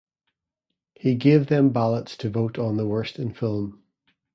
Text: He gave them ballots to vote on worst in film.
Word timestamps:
He 0.95 1.13
gave 1.13 1.45
them 1.45 1.69
ballots 1.69 2.17
to 2.17 2.29
vote 2.31 2.57
on 2.57 2.75
worst 2.89 3.19
in 3.19 3.35
film. 3.35 3.83